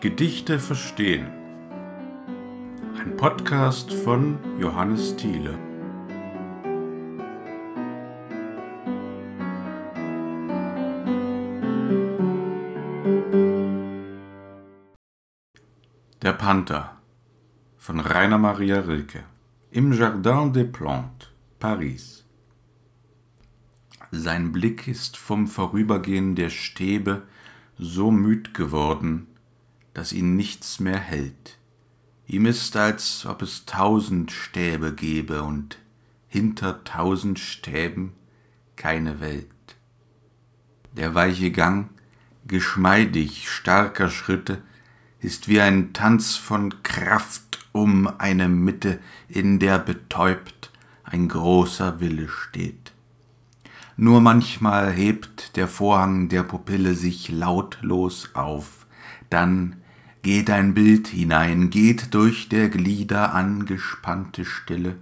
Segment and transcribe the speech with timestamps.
[0.00, 1.26] Gedichte verstehen.
[3.00, 5.58] Ein Podcast von Johannes Thiele.
[16.22, 16.96] Der Panther
[17.76, 19.24] von Rainer Maria Rilke
[19.72, 21.28] im Jardin des Plantes,
[21.58, 22.24] Paris.
[24.12, 27.22] Sein Blick ist vom Vorübergehen der Stäbe
[27.76, 29.26] so müd geworden,
[29.98, 31.58] dass ihn nichts mehr hält.
[32.28, 35.76] Ihm ist, als ob es tausend Stäbe gäbe und
[36.28, 38.12] hinter tausend Stäben
[38.76, 39.48] keine Welt.
[40.92, 41.90] Der weiche Gang,
[42.46, 44.62] geschmeidig starker Schritte,
[45.18, 50.70] ist wie ein Tanz von Kraft um eine Mitte, in der betäubt
[51.02, 52.92] ein großer Wille steht.
[53.96, 58.86] Nur manchmal hebt der Vorhang der Pupille sich lautlos auf,
[59.28, 59.77] dann
[60.28, 64.96] geht ein Bild hinein, geht durch der Glieder angespannte Stille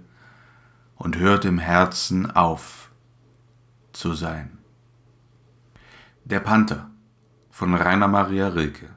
[0.95, 2.91] und hört im Herzen auf
[3.91, 4.57] zu sein.
[6.23, 6.89] Der Panther
[7.49, 8.87] von Rainer Maria Rilke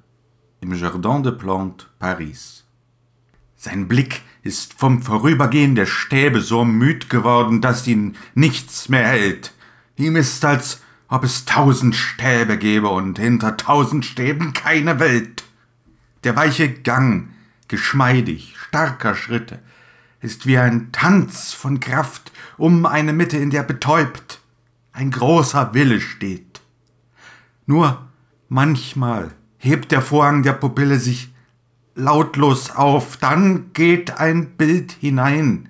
[0.61, 2.65] im Jardin des Plantes, Paris.
[3.57, 9.53] Sein Blick ist vom Vorübergehen der Stäbe so müd geworden, dass ihn nichts mehr hält.
[9.97, 15.50] Ihm ist, als ob es tausend Stäbe gäbe und hinter tausend Stäben keine Welt.
[16.25, 17.29] Der weiche Gang,
[17.69, 19.61] geschmeidig, starker Schritte,
[20.21, 24.41] ist wie ein Tanz von Kraft um eine Mitte, in der betäubt
[24.93, 26.61] ein großer Wille steht.
[27.67, 28.09] Nur
[28.49, 31.33] manchmal hebt der Vorhang der Pupille sich
[31.95, 35.69] lautlos auf, dann geht ein Bild hinein,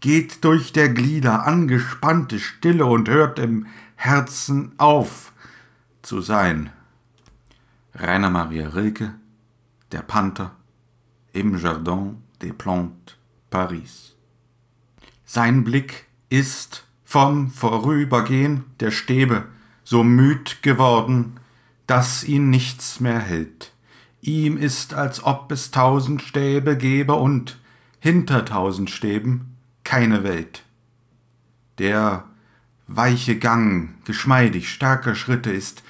[0.00, 3.66] geht durch der Glieder angespannte Stille und hört im
[3.96, 5.32] Herzen auf
[6.02, 6.70] zu sein.
[7.94, 9.14] Rainer Maria Rilke,
[9.92, 10.52] Der Panther,
[11.34, 13.16] im Jardin des Plantes,
[13.50, 14.16] Paris.
[15.26, 19.44] Sein Blick ist vom Vorübergehen der Stäbe
[19.84, 21.38] so müd geworden,
[21.86, 23.74] dass ihn nichts mehr hält.
[24.22, 27.60] Ihm ist, als ob es tausend Stäbe gäbe und
[28.00, 30.64] hinter tausend Stäben keine Welt.
[31.76, 32.24] Der
[32.86, 35.82] weiche Gang, geschmeidig starker Schritte ist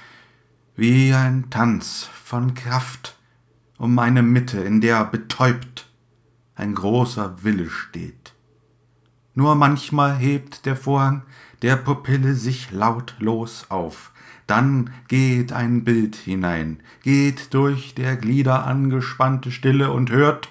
[0.75, 3.15] wie ein Tanz von Kraft
[3.77, 5.89] um eine Mitte, in der betäubt
[6.55, 8.33] ein großer Wille steht.
[9.33, 11.23] Nur manchmal hebt der Vorhang
[11.61, 14.11] der Pupille sich lautlos auf,
[14.47, 20.49] dann geht ein Bild hinein, geht durch der Glieder angespannte Stille und hört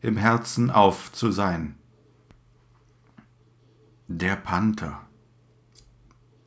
[0.00, 1.74] im Herzen auf zu sein.
[4.06, 5.00] Der Panther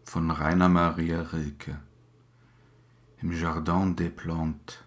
[0.06, 1.80] von Rainer Maria Rilke
[3.20, 4.78] im Jardin des Plantes,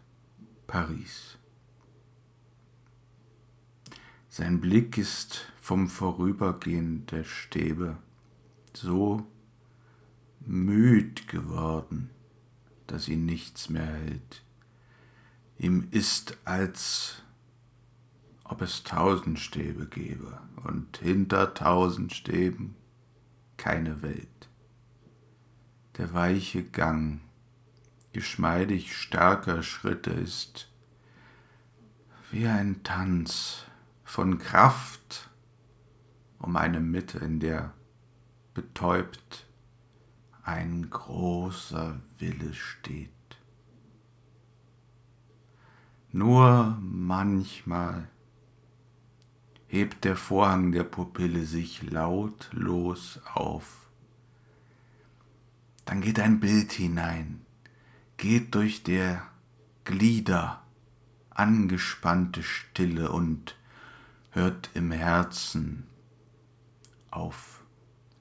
[0.70, 1.36] Paris.
[4.28, 7.98] Sein Blick ist vom Vorübergehen der Stäbe
[8.72, 9.26] so
[10.38, 12.10] müd geworden,
[12.86, 14.44] dass ihn nichts mehr hält.
[15.58, 17.24] Ihm ist, als
[18.44, 22.76] ob es tausend Stäbe gäbe und hinter tausend Stäben
[23.56, 24.48] keine Welt.
[25.98, 27.22] Der weiche Gang,
[28.12, 30.68] geschmeidig starker Schritte ist
[32.30, 33.64] wie ein Tanz
[34.04, 35.30] von Kraft
[36.38, 37.74] um eine Mitte, in der
[38.54, 39.46] betäubt
[40.42, 43.10] ein großer Wille steht.
[46.12, 48.08] Nur manchmal
[49.68, 53.88] hebt der Vorhang der Pupille sich lautlos auf.
[55.84, 57.46] Dann geht ein Bild hinein,
[58.20, 59.26] geht durch der
[59.84, 60.62] Glieder
[61.30, 63.56] angespannte Stille und
[64.32, 65.86] hört im Herzen
[67.10, 67.62] auf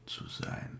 [0.05, 0.79] zu sein.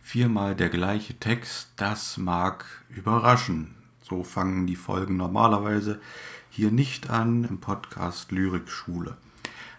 [0.00, 3.74] Viermal der gleiche Text, das mag überraschen.
[4.00, 6.00] So fangen die Folgen normalerweise
[6.48, 9.18] hier nicht an im Podcast Lyrikschule.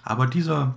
[0.04, 0.76] Aber dieser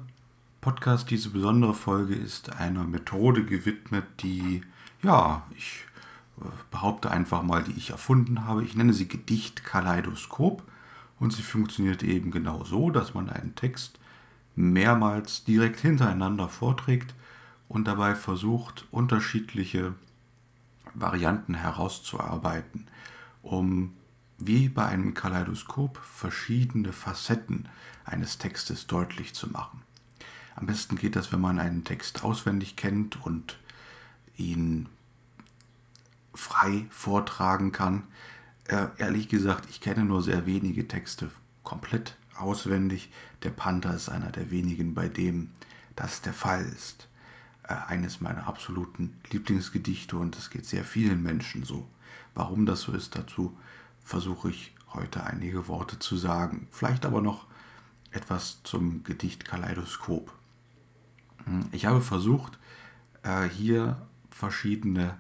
[0.63, 4.63] Podcast, diese besondere Folge ist einer Methode gewidmet, die,
[5.05, 5.85] ja, ich
[6.41, 8.65] äh, behaupte einfach mal, die ich erfunden habe.
[8.65, 10.63] Ich nenne sie Gedicht-Kaleidoskop
[11.21, 13.99] und sie funktioniert eben genau so, dass man einen Text
[14.57, 17.15] mehrmals direkt hintereinander vorträgt
[17.69, 19.95] und dabei versucht, unterschiedliche
[20.95, 22.87] Varianten herauszuarbeiten,
[23.43, 23.95] um
[24.39, 27.69] wie bei einem Kaleidoskop verschiedene Facetten
[28.05, 29.83] eines Textes deutlich zu machen.
[30.57, 33.59] Am besten geht das, wenn man einen Text auswendig kennt und
[34.37, 34.89] ihn
[36.35, 38.05] frei vortragen kann.
[38.67, 41.31] Äh, ehrlich gesagt, ich kenne nur sehr wenige Texte
[41.63, 43.11] komplett auswendig.
[43.43, 45.51] Der Panther ist einer der wenigen, bei dem
[45.97, 47.09] das der Fall ist.
[47.63, 51.89] Äh, eines meiner absoluten Lieblingsgedichte und es geht sehr vielen Menschen so.
[52.35, 53.57] Warum das so ist, dazu
[54.03, 56.69] versuche ich heute einige Worte zu sagen.
[56.71, 57.47] Vielleicht aber noch
[58.11, 60.33] etwas zum Gedicht Kaleidoskop.
[61.45, 62.59] Hm, ich habe versucht,
[63.23, 64.01] äh, hier
[64.31, 65.17] verschiedene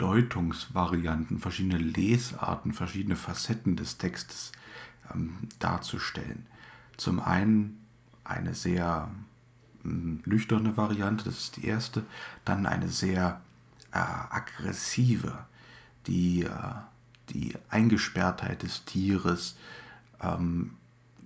[0.00, 4.52] Deutungsvarianten, verschiedene Lesarten, verschiedene Facetten des Textes
[5.12, 6.46] ähm, darzustellen.
[6.96, 7.84] Zum einen
[8.24, 9.10] eine sehr
[9.82, 12.04] hm, nüchterne Variante, das ist die erste,
[12.46, 13.42] dann eine sehr
[13.92, 15.44] äh, aggressive,
[16.06, 16.50] die äh,
[17.30, 19.56] die Eingesperrtheit des Tieres
[20.22, 20.76] ähm,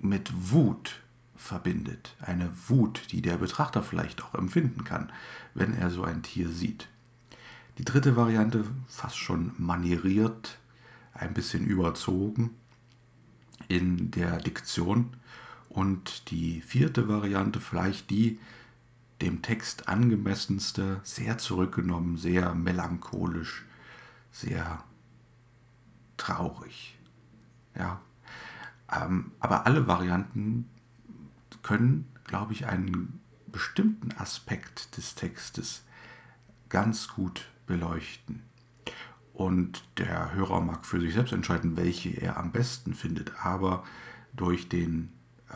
[0.01, 1.01] mit Wut
[1.37, 2.15] verbindet.
[2.21, 5.13] Eine Wut, die der Betrachter vielleicht auch empfinden kann,
[5.55, 6.89] wenn er so ein Tier sieht.
[7.79, 10.59] Die dritte Variante, fast schon manieriert,
[11.13, 12.51] ein bisschen überzogen
[13.69, 15.17] in der Diktion.
[15.69, 18.39] Und die vierte Variante, vielleicht die
[19.21, 23.65] dem Text angemessenste, sehr zurückgenommen, sehr melancholisch,
[24.31, 24.85] sehr
[26.17, 26.97] traurig.
[27.77, 28.01] Ja.
[28.93, 30.69] Ähm, aber alle Varianten
[31.63, 35.83] können, glaube ich, einen bestimmten Aspekt des Textes
[36.69, 38.43] ganz gut beleuchten.
[39.33, 43.33] Und der Hörer mag für sich selbst entscheiden, welche er am besten findet.
[43.45, 43.85] Aber
[44.33, 45.13] durch den
[45.49, 45.55] äh,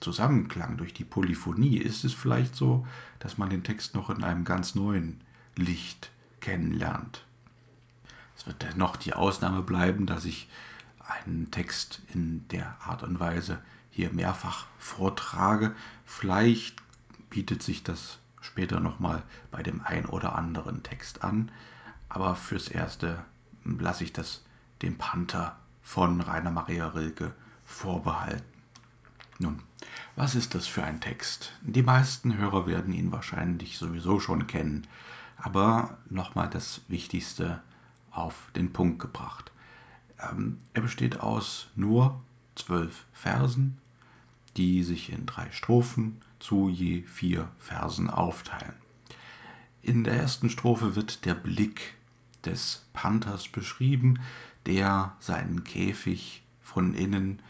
[0.00, 2.86] Zusammenklang, durch die Polyphonie ist es vielleicht so,
[3.20, 5.20] dass man den Text noch in einem ganz neuen
[5.56, 6.10] Licht
[6.40, 7.24] kennenlernt.
[8.36, 10.48] Es wird dennoch die Ausnahme bleiben, dass ich
[10.98, 13.60] einen Text in der Art und Weise
[13.90, 15.74] hier mehrfach vortrage.
[16.04, 16.76] Vielleicht
[17.30, 21.50] bietet sich das später nochmal bei dem ein oder anderen Text an.
[22.08, 23.24] Aber fürs Erste
[23.64, 24.44] lasse ich das
[24.82, 27.32] dem Panther von Rainer Maria Rilke
[27.64, 28.44] vorbehalten.
[29.38, 29.62] Nun,
[30.14, 31.52] was ist das für ein Text?
[31.62, 34.86] Die meisten Hörer werden ihn wahrscheinlich sowieso schon kennen.
[35.36, 37.62] Aber nochmal das Wichtigste
[38.10, 39.50] auf den Punkt gebracht.
[40.20, 42.22] Ähm, er besteht aus nur
[42.54, 43.78] zwölf Versen,
[44.56, 48.74] die sich in drei Strophen zu je vier Versen aufteilen.
[49.80, 51.94] In der ersten Strophe wird der Blick
[52.44, 54.20] des Panthers beschrieben,
[54.66, 57.40] der seinen Käfig von innen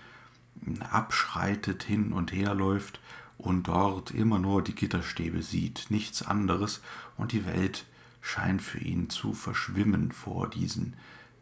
[0.90, 3.00] abschreitet, hin und her läuft
[3.36, 6.80] und dort immer nur die Gitterstäbe sieht, nichts anderes,
[7.16, 7.86] und die Welt
[8.20, 10.94] scheint für ihn zu verschwimmen vor diesen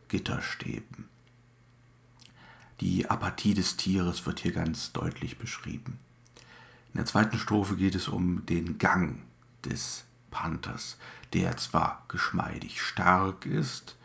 [0.09, 1.07] Gitterstäben.
[2.81, 5.99] Die Apathie des Tieres wird hier ganz deutlich beschrieben.
[6.93, 9.23] In der zweiten Strophe geht es um den Gang
[9.65, 10.99] des Panthers,
[11.33, 13.97] der zwar geschmeidig stark ist,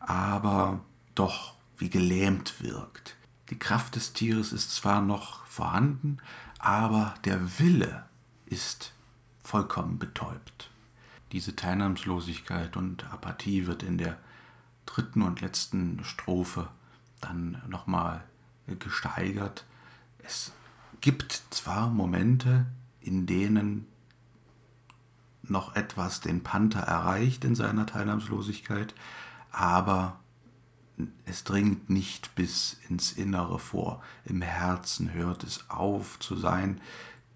[0.00, 0.80] aber
[1.14, 3.16] doch wie gelähmt wirkt.
[3.50, 6.18] Die Kraft des Tieres ist zwar noch vorhanden,
[6.58, 8.04] aber der Wille
[8.46, 8.92] ist
[9.42, 10.70] vollkommen betäubt.
[11.30, 14.18] Diese Teilnahmslosigkeit und Apathie wird in der
[14.86, 16.68] dritten und letzten Strophe
[17.20, 18.24] dann nochmal
[18.78, 19.64] gesteigert.
[20.18, 20.52] Es
[21.04, 22.64] gibt zwar Momente,
[22.98, 23.86] in denen
[25.42, 28.94] noch etwas den Panther erreicht in seiner Teilnahmslosigkeit,
[29.50, 30.18] aber
[31.26, 34.02] es dringt nicht bis ins Innere vor.
[34.24, 36.80] Im Herzen hört es auf zu sein.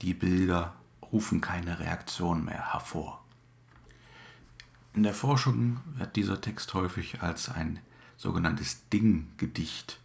[0.01, 0.75] Die Bilder
[1.13, 3.23] rufen keine Reaktion mehr hervor.
[4.95, 7.81] In der Forschung wird dieser Text häufig als ein
[8.17, 10.01] sogenanntes Ding-Gedicht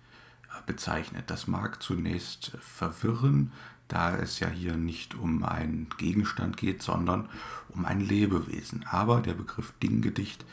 [0.66, 1.30] bezeichnet.
[1.30, 3.52] Das mag zunächst verwirren,
[3.88, 7.30] da es ja hier nicht um einen Gegenstand geht, sondern
[7.70, 8.86] um ein Lebewesen.
[8.90, 10.46] Aber der Begriff Dinggedicht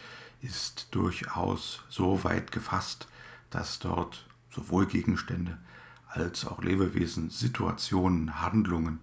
[0.43, 3.09] ist durchaus so weit gefasst,
[3.51, 5.59] dass dort sowohl Gegenstände
[6.09, 9.01] als auch Lebewesen, Situationen, Handlungen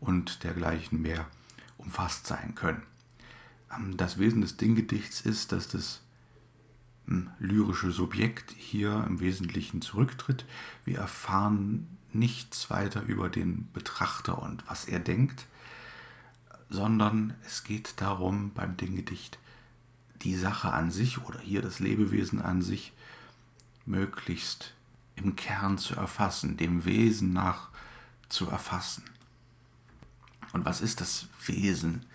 [0.00, 1.26] und dergleichen mehr
[1.78, 2.82] umfasst sein können.
[3.74, 6.00] Ähm, das Wesen des Dinggedichts ist, dass das
[7.38, 10.46] lyrische Subjekt hier im Wesentlichen zurücktritt.
[10.84, 15.46] Wir erfahren nichts weiter über den Betrachter und was er denkt,
[16.70, 19.38] sondern es geht darum, beim Dinggedicht
[20.22, 22.92] die Sache an sich oder hier das Lebewesen an sich
[23.84, 24.74] möglichst
[25.16, 27.68] im Kern zu erfassen, dem Wesen nach
[28.28, 29.04] zu erfassen.
[30.52, 32.06] Und was ist das Wesen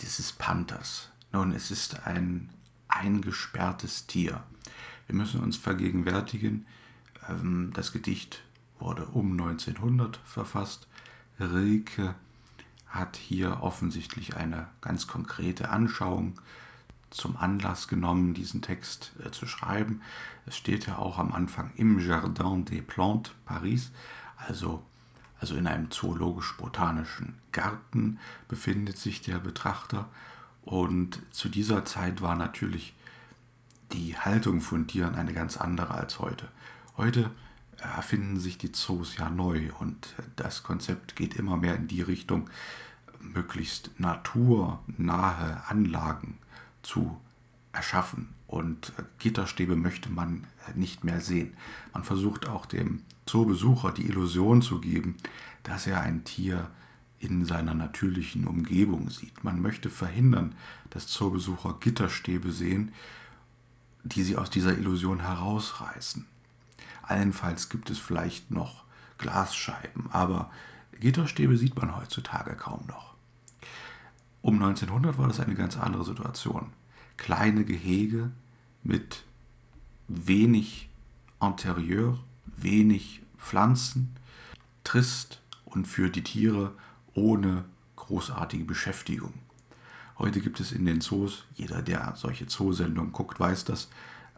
[0.00, 1.08] dieses Panthers.
[1.32, 2.50] Nun, es ist ein
[2.94, 4.42] eingesperrtes Tier.
[5.06, 6.66] Wir müssen uns vergegenwärtigen,
[7.28, 8.42] ähm, das Gedicht
[8.78, 10.88] wurde um 1900 verfasst.
[11.38, 12.14] Rilke
[12.86, 16.40] hat hier offensichtlich eine ganz konkrete Anschauung
[17.10, 20.02] zum Anlass genommen, diesen Text äh, zu schreiben.
[20.46, 23.92] Es steht ja auch am Anfang im Jardin des Plantes Paris,
[24.36, 24.82] also,
[25.40, 30.08] also in einem zoologisch-botanischen Garten befindet sich der Betrachter.
[30.64, 32.94] Und zu dieser Zeit war natürlich
[33.92, 36.48] die Haltung von Tieren eine ganz andere als heute.
[36.96, 37.30] Heute
[37.78, 42.48] erfinden sich die Zoos ja neu und das Konzept geht immer mehr in die Richtung,
[43.20, 46.38] möglichst naturnahe Anlagen
[46.82, 47.18] zu
[47.72, 48.28] erschaffen.
[48.46, 51.54] Und Gitterstäbe möchte man nicht mehr sehen.
[51.92, 55.16] Man versucht auch dem Zoobesucher die Illusion zu geben,
[55.62, 56.70] dass er ein Tier
[57.24, 59.44] in seiner natürlichen Umgebung sieht.
[59.44, 60.54] Man möchte verhindern,
[60.90, 62.92] dass Zoobesucher Gitterstäbe sehen,
[64.02, 66.26] die sie aus dieser Illusion herausreißen.
[67.02, 68.84] Allenfalls gibt es vielleicht noch
[69.18, 70.50] Glasscheiben, aber
[71.00, 73.14] Gitterstäbe sieht man heutzutage kaum noch.
[74.42, 76.72] Um 1900 war das eine ganz andere Situation.
[77.16, 78.30] Kleine Gehege
[78.82, 79.24] mit
[80.08, 80.88] wenig
[81.40, 82.18] Interieur,
[82.56, 84.16] wenig Pflanzen,
[84.82, 86.72] trist und für die Tiere
[87.14, 87.64] ohne
[87.96, 89.34] großartige Beschäftigung.
[90.18, 93.88] Heute gibt es in den Zoos, jeder, der solche Zoosendungen guckt, weiß das,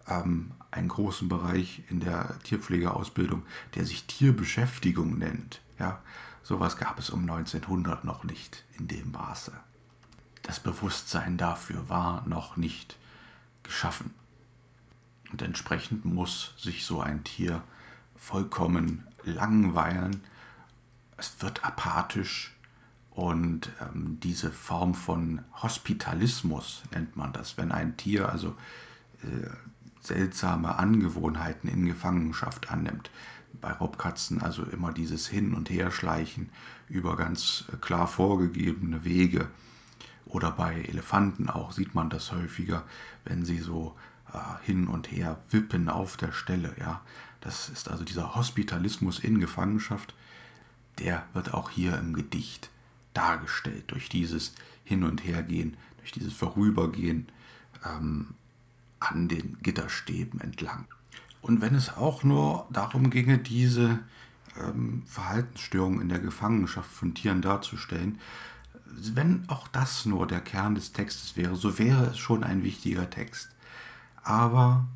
[0.08, 3.42] ähm, einen großen Bereich in der Tierpflegeausbildung,
[3.74, 5.60] der sich Tierbeschäftigung nennt.
[5.78, 6.00] Ja,
[6.42, 9.52] sowas gab es um 1900 noch nicht in dem Maße.
[10.42, 12.96] Das Bewusstsein dafür war noch nicht
[13.62, 14.14] geschaffen.
[15.32, 17.62] Und entsprechend muss sich so ein Tier
[18.16, 20.22] vollkommen langweilen.
[21.16, 22.55] Es wird apathisch
[23.16, 28.54] und ähm, diese Form von Hospitalismus nennt man das, wenn ein Tier also
[29.22, 29.48] äh,
[30.02, 33.10] seltsame Angewohnheiten in Gefangenschaft annimmt.
[33.58, 36.50] Bei Raubkatzen also immer dieses Hin- und Herschleichen
[36.90, 39.48] über ganz äh, klar vorgegebene Wege.
[40.26, 42.84] Oder bei Elefanten auch sieht man das häufiger,
[43.24, 43.96] wenn sie so
[44.34, 46.76] äh, hin und her wippen auf der Stelle.
[46.78, 47.00] Ja,
[47.40, 50.14] das ist also dieser Hospitalismus in Gefangenschaft.
[50.98, 52.68] Der wird auch hier im Gedicht
[53.16, 54.54] dargestellt durch dieses
[54.84, 57.28] Hin- und Hergehen, durch dieses Vorübergehen
[57.84, 58.34] ähm,
[59.00, 60.86] an den Gitterstäben entlang.
[61.40, 64.00] Und wenn es auch nur darum ginge, diese
[64.58, 68.18] ähm, Verhaltensstörungen in der Gefangenschaft von Tieren darzustellen,
[68.84, 73.10] wenn auch das nur der Kern des Textes wäre, so wäre es schon ein wichtiger
[73.10, 73.50] Text.
[74.22, 74.86] Aber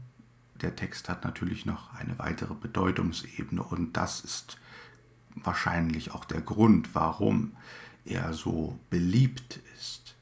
[0.61, 4.59] der Text hat natürlich noch eine weitere Bedeutungsebene und das ist
[5.35, 7.53] wahrscheinlich auch der Grund, warum
[8.05, 10.17] er so beliebt ist.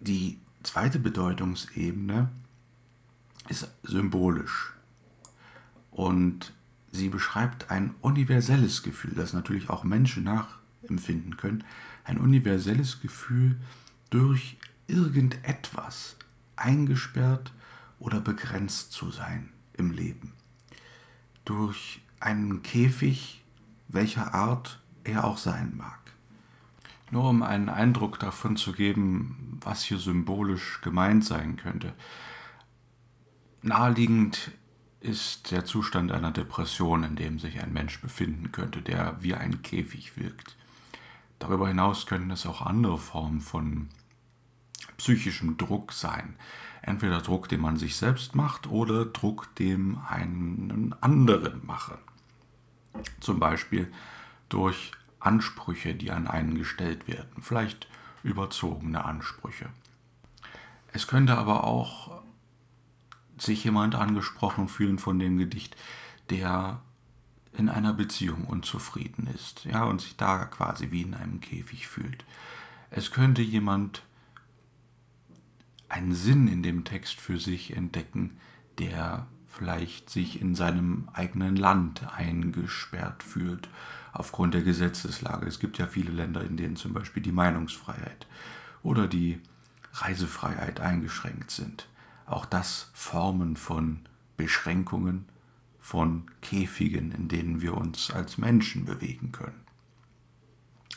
[0.00, 2.30] Die zweite Bedeutungsebene
[3.48, 4.72] ist symbolisch
[5.90, 6.52] und
[6.92, 11.64] sie beschreibt ein universelles Gefühl, das natürlich auch Menschen nachempfinden können,
[12.04, 13.56] ein universelles Gefühl
[14.10, 16.16] durch irgendetwas
[16.56, 17.52] eingesperrt
[17.98, 20.32] oder begrenzt zu sein im Leben.
[21.44, 23.42] Durch einen Käfig,
[23.88, 25.98] welcher Art er auch sein mag.
[27.10, 31.94] Nur um einen Eindruck davon zu geben, was hier symbolisch gemeint sein könnte.
[33.62, 34.52] Naheliegend
[35.00, 39.62] ist der Zustand einer Depression, in dem sich ein Mensch befinden könnte, der wie ein
[39.62, 40.56] Käfig wirkt.
[41.38, 43.88] Darüber hinaus können es auch andere Formen von
[44.96, 46.34] psychischem Druck sein.
[46.82, 51.98] Entweder Druck, den man sich selbst macht, oder Druck, den einen anderen machen.
[53.20, 53.92] Zum Beispiel
[54.48, 57.88] durch Ansprüche, die an einen gestellt werden, vielleicht
[58.22, 59.68] überzogene Ansprüche.
[60.92, 62.22] Es könnte aber auch
[63.38, 65.76] sich jemand angesprochen fühlen von dem Gedicht,
[66.30, 66.80] der
[67.52, 72.24] in einer Beziehung unzufrieden ist, ja, und sich da quasi wie in einem Käfig fühlt.
[72.90, 74.02] Es könnte jemand
[75.88, 78.38] einen Sinn in dem Text für sich entdecken,
[78.78, 83.68] der vielleicht sich in seinem eigenen Land eingesperrt fühlt
[84.18, 85.46] aufgrund der Gesetzeslage.
[85.46, 88.26] Es gibt ja viele Länder, in denen zum Beispiel die Meinungsfreiheit
[88.82, 89.40] oder die
[89.92, 91.88] Reisefreiheit eingeschränkt sind.
[92.26, 94.00] Auch das Formen von
[94.36, 95.26] Beschränkungen,
[95.78, 99.60] von Käfigen, in denen wir uns als Menschen bewegen können.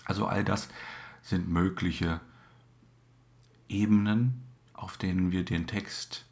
[0.05, 0.67] Also all das
[1.21, 2.21] sind mögliche
[3.69, 4.41] Ebenen,
[4.73, 6.25] auf denen wir den Text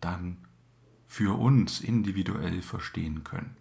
[0.00, 0.36] dann
[1.06, 3.56] für uns individuell verstehen können.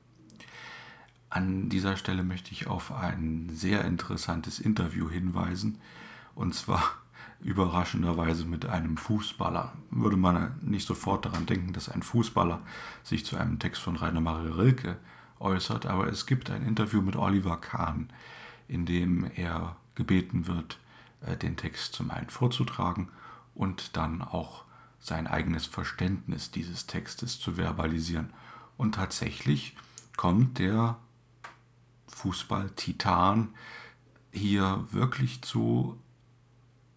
[1.33, 5.79] An dieser Stelle möchte ich auf ein sehr interessantes Interview hinweisen,
[6.35, 6.83] und zwar
[7.41, 9.73] überraschenderweise mit einem Fußballer.
[9.89, 12.61] Würde man nicht sofort daran denken, dass ein Fußballer
[13.01, 14.99] sich zu einem Text von Rainer Maria Rilke
[15.39, 18.13] äußert, aber es gibt ein Interview mit Oliver Kahn,
[18.67, 20.77] in dem er gebeten wird,
[21.21, 23.09] äh, den Text zum einen vorzutragen
[23.55, 24.65] und dann auch
[24.99, 28.29] sein eigenes Verständnis dieses Textes zu verbalisieren.
[28.77, 29.75] Und tatsächlich
[30.15, 30.99] kommt der
[32.13, 33.49] Fußball-Titan
[34.31, 35.99] hier wirklich zu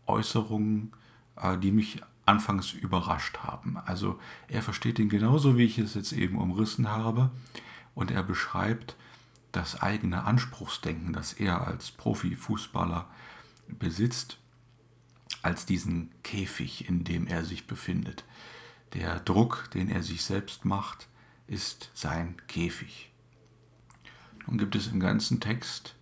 [0.06, 0.92] Äußerungen,
[1.37, 3.76] äh, die mich anfangs überrascht haben.
[3.78, 4.18] Also
[4.49, 7.30] er versteht ihn genauso, wie ich es jetzt eben umrissen habe,
[7.94, 8.96] und er beschreibt
[9.52, 13.06] das eigene Anspruchsdenken, das er als Profifußballer
[13.68, 14.38] besitzt,
[15.42, 18.25] als diesen Käfig, in dem er sich befindet.
[18.92, 21.08] Der Druck, den er sich selbst macht,
[21.46, 23.11] ist sein Käfig.
[24.47, 25.95] Nun gibt es im ganzen Text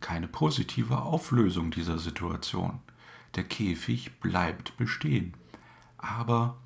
[0.00, 2.80] keine positive Auflösung dieser Situation.
[3.34, 5.34] Der Käfig bleibt bestehen.
[5.98, 6.56] Aber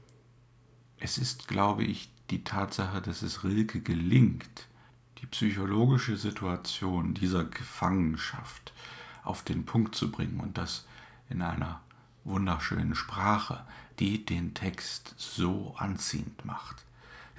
[0.99, 4.69] es ist, glaube ich, die Tatsache, dass es Rilke gelingt,
[5.19, 8.73] die psychologische Situation dieser Gefangenschaft
[9.25, 10.87] auf den Punkt zu bringen und das
[11.31, 11.81] in einer
[12.25, 13.65] wunderschönen Sprache,
[13.99, 16.85] die den Text so anziehend macht.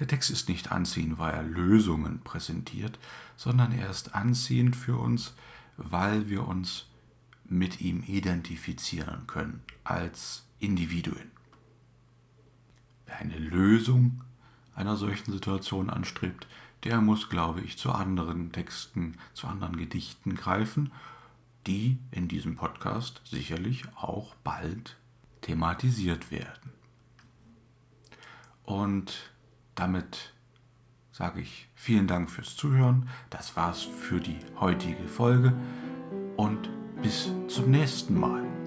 [0.00, 2.98] Der Text ist nicht anziehend, weil er Lösungen präsentiert,
[3.36, 5.34] sondern er ist anziehend für uns,
[5.76, 6.86] weil wir uns
[7.44, 11.30] mit ihm identifizieren können als Individuen.
[13.06, 14.24] Wer eine Lösung
[14.74, 16.48] einer solchen Situation anstrebt,
[16.84, 20.90] der muss, glaube ich, zu anderen Texten, zu anderen Gedichten greifen
[21.66, 24.96] die in diesem Podcast sicherlich auch bald
[25.42, 26.72] thematisiert werden.
[28.64, 29.30] Und
[29.80, 30.34] damit
[31.10, 33.08] sage ich vielen Dank fürs Zuhören.
[33.30, 35.54] Das war's für die heutige Folge
[36.36, 36.68] und
[37.02, 38.59] bis zum nächsten Mal.